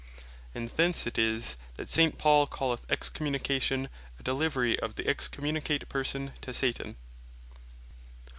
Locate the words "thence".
0.69-1.05